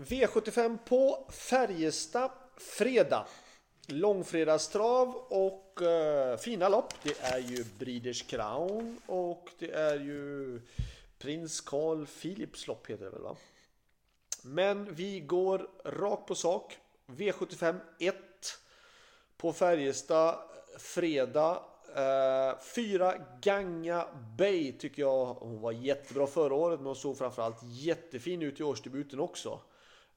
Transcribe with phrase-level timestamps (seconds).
[0.00, 3.26] V75 på Färjestad fredag.
[3.86, 6.94] Långfredagstrav och uh, fina lopp.
[7.02, 10.60] Det är ju Breeders Crown och det är ju
[11.18, 13.36] Prins Carl Philips lopp heter det väl va?
[14.42, 16.78] Men vi går rakt på sak.
[17.06, 18.16] V75 1
[19.36, 20.38] på Färjestad
[20.78, 21.62] fredag.
[21.96, 24.06] Uh, fyra Ganga
[24.38, 28.62] Bay tycker jag hon var jättebra förra året men hon såg framförallt jättefin ut i
[28.62, 29.60] årsdebuten också.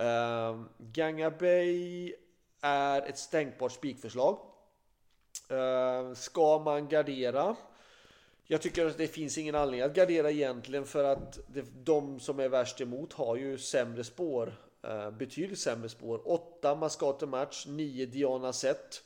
[0.00, 2.14] Uh, Ganga Bay
[2.60, 4.38] är ett stänkbart spikförslag.
[5.50, 7.56] Uh, ehm, ska man gardera?
[8.46, 12.40] Jag tycker att det finns ingen anledning att gardera egentligen för att det, de som
[12.40, 14.54] är värst emot har ju sämre spår.
[14.86, 16.20] Uh, betydligt sämre spår.
[16.24, 19.02] 8 Mascate Match, 9 Diana Set.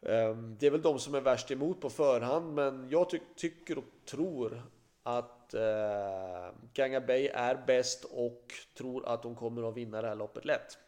[0.00, 3.78] Um, det är väl de som är värst emot på förhand men jag ty tycker
[3.78, 4.62] och tror
[5.02, 10.14] att eh, Ganga Bay är bäst och tror att de kommer att vinna det här
[10.14, 10.78] loppet lätt.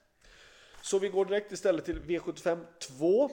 [0.83, 3.31] Så vi går direkt istället till V75 2.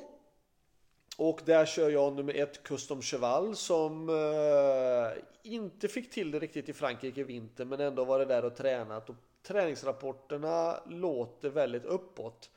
[1.18, 6.70] Och där kör jag nummer ett Custom Cheval som eh, inte fick till det riktigt
[6.70, 9.10] i Frankrike i vinter men ändå varit där och tränat.
[9.10, 12.50] Och träningsrapporterna låter väldigt uppåt.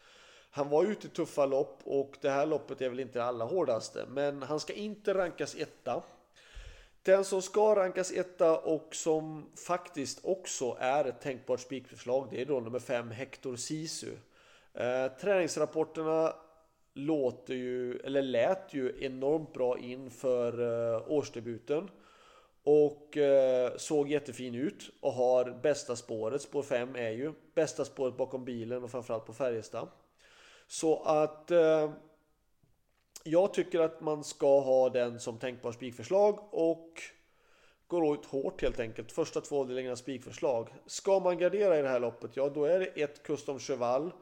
[0.50, 3.44] Han var ute i tuffa lopp och det här loppet är väl inte det allra
[3.44, 4.04] hårdaste.
[4.08, 6.02] Men han ska inte rankas etta.
[7.02, 12.44] Den som ska rankas etta och som faktiskt också är ett tänkbart spikförslag det är
[12.44, 14.12] då nummer 5 Hector Sisu.
[14.74, 16.34] Eh, träningsrapporterna
[16.94, 20.52] låter ju, eller lät ju enormt bra inför
[20.94, 21.90] eh, årsdebuten.
[22.62, 28.16] Och eh, såg jättefin ut och har bästa spåret, spår 5 är ju bästa spåret
[28.16, 29.88] bakom bilen och framförallt på Färjestad.
[30.66, 31.90] Så att eh,
[33.24, 37.02] jag tycker att man ska ha den som tänkbar spikförslag och
[37.86, 39.12] går ut hårt helt enkelt.
[39.12, 40.68] Första två avdelningarna spikförslag.
[40.86, 44.12] Ska man gardera i det här loppet, ja då är det ett Custom Cheval,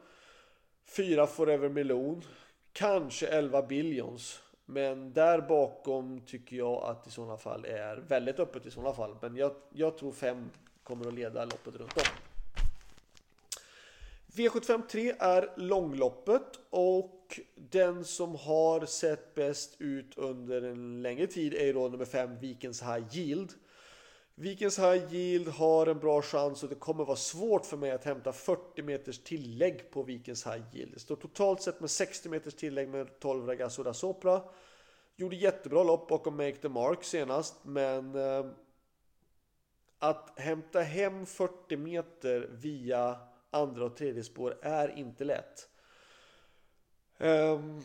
[0.85, 2.21] fyra Forever Melon,
[2.73, 4.41] kanske 11 Billions.
[4.65, 9.15] Men där bakom tycker jag att i sådana fall är väldigt öppet i sådana fall.
[9.21, 10.49] Men jag, jag tror fem
[10.83, 12.28] kommer att leda loppet runt om.
[14.39, 21.53] V75 3 är långloppet och den som har sett bäst ut under en längre tid
[21.53, 23.51] är då nummer 5 Vikens High Yield.
[24.35, 28.05] Vikens High Yield har en bra chans och det kommer vara svårt för mig att
[28.05, 30.93] hämta 40 meters tillägg på Vikens High Yield.
[30.93, 34.41] Det står totalt sett med 60 meters tillägg med 12 Ragazzo da Sopra.
[35.15, 38.45] Gjorde jättebra lopp bakom Make the Mark senast men eh,
[39.99, 43.17] att hämta hem 40 meter via
[43.51, 45.69] andra och tredje spår är inte lätt.
[47.17, 47.83] Um,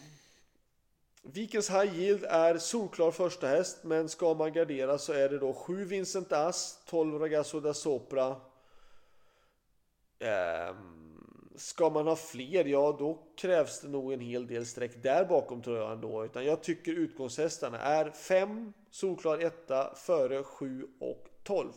[1.23, 5.53] Vikens High Yield är solklar första häst men ska man gardera så är det då
[5.53, 8.37] 7 Vincent Ass, 12 Ragazzo da Sopra.
[10.21, 11.05] Um,
[11.57, 15.63] ska man ha fler, ja då krävs det nog en hel del streck där bakom
[15.63, 16.25] tror jag ändå.
[16.25, 21.73] Utan jag tycker utgångshästarna är 5, solklar etta, före 7 och 12.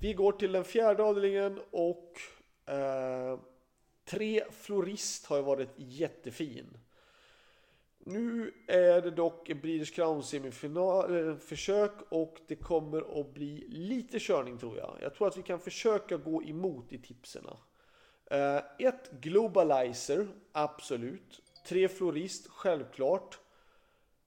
[0.00, 2.20] Vi går till den fjärde avdelningen och
[2.66, 3.38] eh,
[4.04, 6.78] tre Florist har ju varit jättefin.
[7.98, 13.64] Nu är det dock en Breeders Crown semifinal eh, försök och det kommer att bli
[13.68, 14.98] lite körning tror jag.
[15.00, 17.56] Jag tror att vi kan försöka gå emot i tipserna.
[18.30, 21.42] Eh, ett Globalizer, absolut.
[21.66, 23.38] Tre Florist, självklart.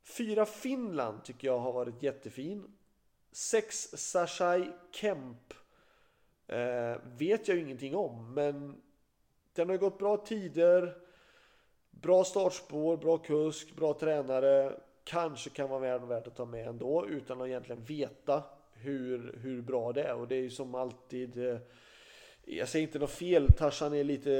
[0.03, 2.77] Fyra Finland tycker jag har varit jättefin.
[3.31, 5.53] Sex Sashai Kemp
[6.51, 8.81] Eh, vet jag ju ingenting om, men
[9.53, 10.97] den har gått bra tider.
[11.91, 14.73] Bra startspår, bra kusk, bra tränare.
[15.03, 19.91] Kanske kan vara värt att ta med ändå utan att egentligen veta hur, hur bra
[19.91, 20.15] det är.
[20.15, 21.57] Och det är ju som alltid eh,
[22.45, 24.31] jag säger inte något fel, Tarzan är lite,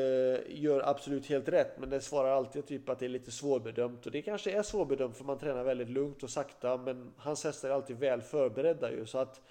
[0.50, 4.12] gör absolut helt rätt men det svarar alltid typ att det är lite svårbedömt och
[4.12, 7.74] det kanske är svårbedömt för man tränar väldigt lugnt och sakta men hans hästar är
[7.74, 9.42] alltid väl förberedda ju så att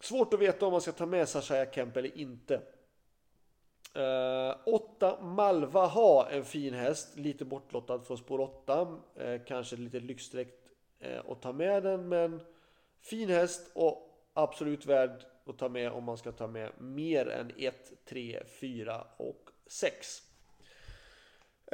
[0.00, 2.60] Svårt att veta om man ska ta med Sashaya Kemp eller inte.
[3.94, 8.82] Eh, uh, 8 Malva ha en fin häst, lite bortlottad från spår 8.
[8.82, 10.68] Uh, eh, kanske lite lyxsträckt
[11.04, 12.40] uh, eh, att ta med den, men
[13.00, 17.52] fin häst och absolut värd att ta med om man ska ta med mer än
[17.58, 20.22] 1, 3, 4 och 6.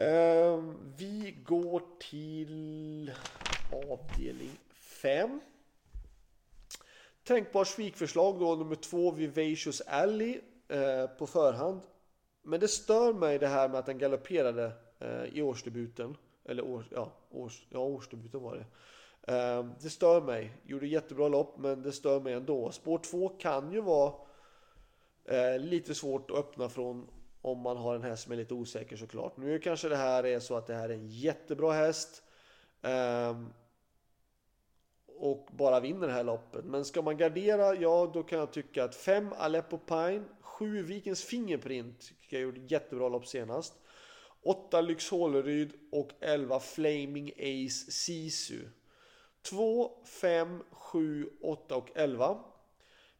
[0.00, 3.12] Uh, vi går till
[3.90, 4.50] avdelning
[5.02, 5.40] 5.
[7.24, 11.80] Tänkbart svikförslag då nummer två Vivacious Alley eh, på förhand.
[12.42, 16.16] Men det stör mig det här med att den galopperade eh, i årsdebuten.
[16.44, 18.64] Eller år, ja, års, ja, årsdebuten var det.
[19.32, 20.56] Eh, det stör mig.
[20.64, 22.70] Gjorde jättebra lopp men det stör mig ändå.
[22.70, 24.12] Spår 2 kan ju vara
[25.24, 27.08] Eh, lite svårt att öppna från
[27.42, 29.36] om man har en häst som är lite osäker såklart.
[29.36, 32.22] Nu kanske det här är så att det här är en jättebra häst.
[32.82, 33.40] Eh,
[35.22, 36.64] och bara vinner det här loppet.
[36.64, 41.24] Men ska man gardera, ja då kan jag tycka att 5 Aleppo Pine, 7 Vikens
[41.24, 43.74] Fingerprint, tycker jag gjorde jättebra lopp senast.
[44.42, 48.68] 8 Lyx Håleryd och 11 Flaming Ace Sisu.
[49.42, 52.38] 2, 5, 7, 8 och 11.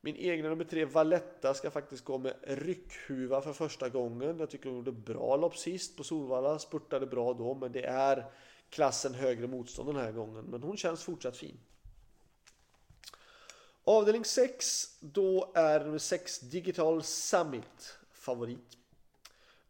[0.01, 4.39] Min egna nummer 3 Valletta ska faktiskt gå med ryckhuva för första gången.
[4.39, 8.25] Jag tycker hon gjorde bra lopp sist på Solvalla, spurtade bra då, men det är
[8.71, 10.45] klassen högre motstånd den här gången.
[10.45, 11.59] Men hon känns fortsatt fin.
[13.85, 18.79] Avdelning 6, då är nummer 6 Digital Summit favorit.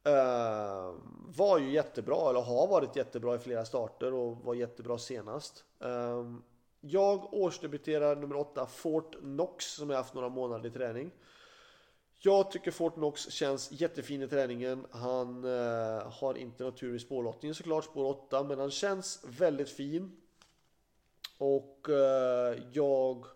[0.07, 0.95] Uh,
[1.37, 5.65] var ju jättebra, eller har varit jättebra i flera starter och var jättebra senast.
[5.85, 6.37] Uh,
[6.81, 11.11] jag årsdebuterar nummer 8 Fort Knox som jag haft några månader i träning.
[12.19, 14.87] Jag tycker Fort Knox känns jättefin i träningen.
[14.91, 20.17] Han uh, har inte natur i spårlottningen såklart, spår 8, men han känns väldigt fin.
[21.39, 21.89] Och
[22.73, 23.27] jag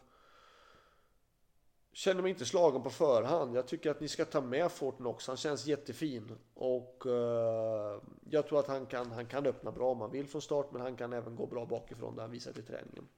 [1.96, 3.56] Känner mig inte slagen på förhand.
[3.56, 5.26] Jag tycker att ni ska ta med Fortnox.
[5.26, 6.38] Han känns jättefin.
[6.54, 10.42] Och uh, jag tror att han kan, han kan öppna bra om han vill från
[10.42, 10.72] start.
[10.72, 13.08] Men han kan även gå bra bakifrån där han visat i träningen.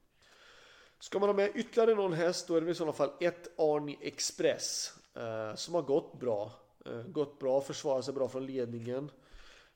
[1.00, 3.98] Ska man ha med ytterligare någon häst då är det i sådana fall ett Arni
[4.00, 4.92] Express.
[5.16, 6.52] Uh, som har gått bra.
[6.86, 9.10] Uh, gått bra, försvarat sig bra från ledningen.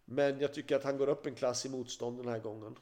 [0.04, 2.78] Men jag tycker att han går upp en klass i motstånd den här gången.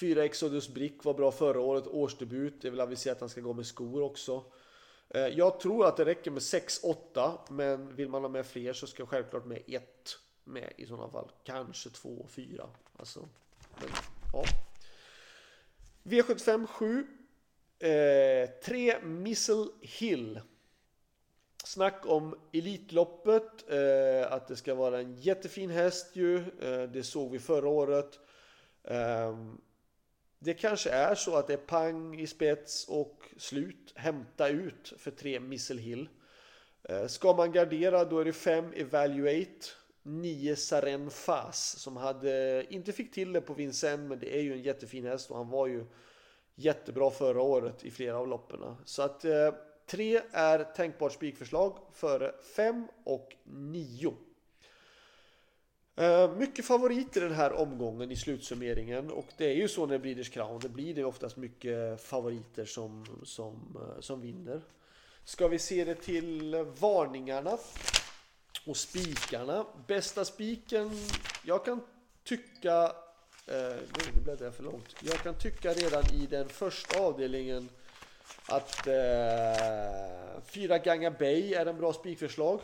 [0.00, 2.62] 4 Exodus Brick var bra förra året, årsdebut.
[2.62, 4.44] Det är väl aviserat att han ska gå med skor också.
[5.14, 8.86] Eh, jag tror att det räcker med 6-8 men vill man ha med fler så
[8.86, 11.30] ska självklart med 1 med i sådana fall.
[11.44, 12.66] Kanske 2 4.
[12.96, 13.28] Alltså,
[13.80, 13.88] men,
[14.32, 14.44] ja.
[16.02, 17.06] V75 7.
[18.64, 20.40] 3 eh, Missile Hill.
[21.64, 23.70] Snack om Elitloppet.
[23.70, 26.36] Eh, att det ska vara en jättefin häst ju.
[26.36, 28.18] Eh, det såg vi förra året.
[28.84, 29.60] Ehm,
[30.44, 33.92] det kanske är så att det är pang i spets och slut.
[33.94, 36.08] Hämta ut för tre Missile Hill.
[36.88, 39.66] Eh, ska man gardera då är det 5 Evaluate
[40.02, 44.52] 9 Saren Fas som hade, inte fick till det på Vincennes men det är ju
[44.52, 45.86] en jättefin häst och han var ju
[46.54, 48.76] jättebra förra året i flera av loppen.
[48.84, 49.54] Så att eh,
[49.86, 54.12] 3 är tänkbart spikförslag före 5 och 9.
[55.96, 59.98] Eh, mycket favorit i den här omgången i slutsummeringen och det är ju så när
[59.98, 64.60] Breeders Crown, det blir det oftast mycket favoriter som, som, eh, som vinner.
[65.24, 67.58] Ska vi se det till varningarna
[68.66, 69.66] och spikarna.
[69.86, 70.90] Bästa spiken,
[71.44, 71.80] jag kan
[72.24, 72.92] tycka...
[73.46, 73.76] Eh,
[74.16, 74.96] nu bläddrar jag för långt.
[75.00, 77.68] Jag kan tycka redan i den första avdelningen
[78.46, 82.60] att eh, fyra Ganga Bay är en bra spikförslag.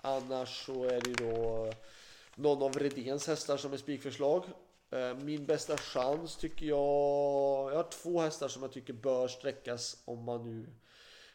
[0.00, 1.72] Annars så är det ju då
[2.38, 4.44] någon av Redéns hästar som är spikförslag.
[4.90, 7.72] Eh, min bästa chans tycker jag...
[7.72, 10.66] Jag har två hästar som jag tycker bör sträckas om man nu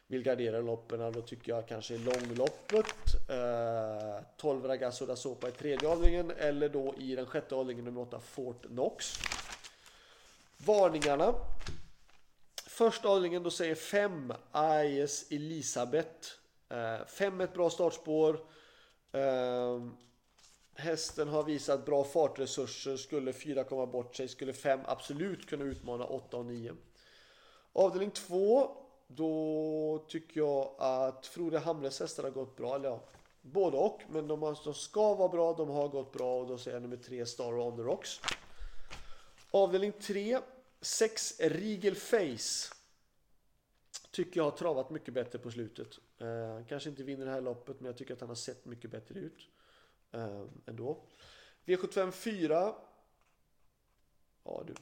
[0.08, 1.12] vill gardera loppen.
[1.12, 3.30] Då tycker jag kanske långloppet.
[3.30, 8.02] Eh, 12 Ragazzo da Sopa i tredje avdelningen eller då i den sjätte avdelningen nummer
[8.02, 9.20] 8 Fort Knox.
[10.58, 11.34] Varningarna.
[12.66, 16.28] Första avdelningen då säger 5 AIS Elisabeth.
[16.70, 18.40] Eh, 5 är ett bra startspår.
[20.76, 22.98] Hästen har visat bra fartresurser.
[22.98, 26.76] Skulle 4 komma bort sig skulle 5 absolut kunna utmana 8 och 9.
[27.74, 28.78] Avdelning 2.
[29.08, 32.76] Då tycker jag att Frode Hamres hästar har gått bra.
[32.76, 33.04] Eller ja,
[33.42, 34.02] både och.
[34.10, 35.54] Men de, har, de ska vara bra.
[35.54, 36.40] De har gått bra.
[36.40, 38.20] Och då säger jag nummer 3 Star on the Rocks.
[39.52, 40.40] Avdelning 3.
[40.82, 42.74] 6 Rigel Face.
[44.12, 45.88] Tycker jag har travat mycket bättre på slutet.
[46.18, 48.92] Eh, kanske inte vinner det här loppet men jag tycker att han har sett mycket
[48.92, 49.48] bättre ut
[50.14, 51.04] eh, ändå.
[51.66, 52.76] V75 4.
[54.44, 54.76] Ja, du.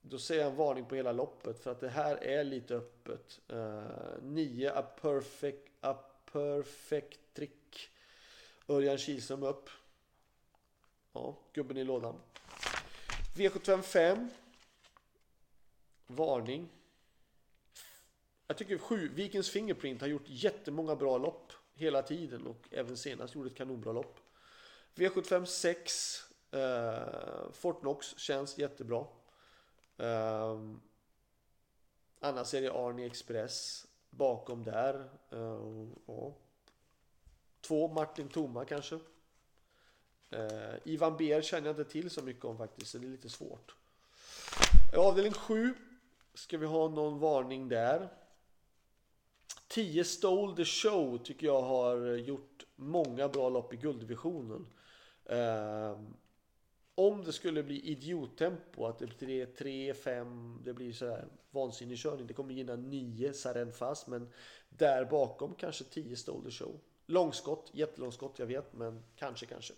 [0.00, 3.40] Då säger jag en varning på hela loppet för att det här är lite öppet.
[3.48, 5.94] Eh, 9 a perfect, a
[6.32, 7.88] perfect trick.
[8.68, 9.70] Örjan Kihlström upp.
[11.12, 12.20] Ja, gubben i lådan.
[13.36, 14.28] V75 5.
[16.06, 16.68] Varning.
[18.46, 23.34] Jag tycker 7, Vikens Fingerprint har gjort jättemånga bra lopp hela tiden och även senast
[23.34, 24.20] gjorde ett kanonbra lopp.
[24.94, 29.06] V75 6 eh, Fortnox känns jättebra.
[29.96, 30.60] Eh,
[32.20, 35.10] annars är det Arni Express bakom där.
[35.30, 36.34] Eh, ja.
[37.60, 38.98] Två Martin Toma kanske.
[40.30, 43.28] Eh, Ivan Beer känner jag inte till så mycket om faktiskt, så det är lite
[43.28, 43.76] svårt.
[44.96, 45.74] Avdelning 7
[46.34, 48.08] ska vi ha någon varning där.
[49.68, 54.66] 10 Stole the Show tycker jag har gjort många bra lopp i gulddivisionen.
[55.24, 56.00] Eh,
[56.94, 62.26] om det skulle bli idiottempo, att det blir 3, 5, det blir sådär vansinnig körning.
[62.26, 64.32] Det kommer gynna 9 Saren fast, men
[64.68, 66.80] där bakom kanske 10 Stole the Show.
[67.06, 69.74] Långskott, jättelångskott, jag vet, men kanske, kanske.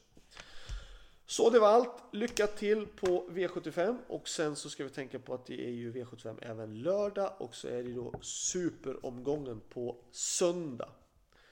[1.31, 2.03] Så det var allt.
[2.13, 5.93] Lycka till på V75 och sen så ska vi tänka på att det är ju
[5.93, 10.89] V75 även lördag och så är det då superomgången på söndag.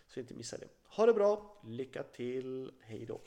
[0.08, 0.68] Så inte missa det.
[0.84, 3.20] Ha det bra, lycka till, hej då!